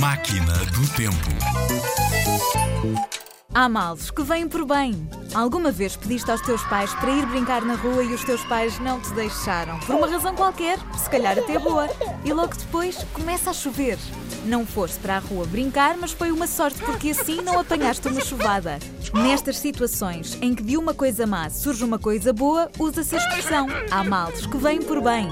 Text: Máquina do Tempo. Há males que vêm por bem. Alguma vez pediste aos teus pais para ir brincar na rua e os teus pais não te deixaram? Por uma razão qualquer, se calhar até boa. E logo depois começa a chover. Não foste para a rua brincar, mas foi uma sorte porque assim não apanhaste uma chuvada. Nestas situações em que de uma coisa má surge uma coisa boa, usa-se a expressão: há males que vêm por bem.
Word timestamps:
Máquina 0.00 0.54
do 0.54 0.88
Tempo. 0.96 1.28
Há 3.52 3.68
males 3.68 4.10
que 4.10 4.22
vêm 4.22 4.48
por 4.48 4.64
bem. 4.64 5.06
Alguma 5.34 5.70
vez 5.70 5.94
pediste 5.94 6.30
aos 6.30 6.40
teus 6.40 6.62
pais 6.64 6.90
para 6.94 7.10
ir 7.10 7.26
brincar 7.26 7.60
na 7.60 7.74
rua 7.74 8.02
e 8.02 8.14
os 8.14 8.24
teus 8.24 8.42
pais 8.44 8.78
não 8.78 8.98
te 8.98 9.12
deixaram? 9.12 9.78
Por 9.80 9.96
uma 9.96 10.08
razão 10.08 10.34
qualquer, 10.34 10.78
se 10.96 11.10
calhar 11.10 11.38
até 11.38 11.58
boa. 11.58 11.86
E 12.24 12.32
logo 12.32 12.56
depois 12.56 13.04
começa 13.12 13.50
a 13.50 13.52
chover. 13.52 13.98
Não 14.46 14.64
foste 14.64 14.98
para 15.00 15.18
a 15.18 15.20
rua 15.20 15.44
brincar, 15.44 15.98
mas 15.98 16.12
foi 16.12 16.32
uma 16.32 16.46
sorte 16.46 16.80
porque 16.82 17.10
assim 17.10 17.42
não 17.42 17.60
apanhaste 17.60 18.08
uma 18.08 18.22
chuvada. 18.22 18.78
Nestas 19.12 19.58
situações 19.58 20.38
em 20.40 20.54
que 20.54 20.62
de 20.62 20.78
uma 20.78 20.94
coisa 20.94 21.26
má 21.26 21.50
surge 21.50 21.84
uma 21.84 21.98
coisa 21.98 22.32
boa, 22.32 22.70
usa-se 22.78 23.16
a 23.16 23.18
expressão: 23.18 23.66
há 23.90 24.02
males 24.02 24.46
que 24.46 24.56
vêm 24.56 24.80
por 24.80 25.02
bem. 25.02 25.28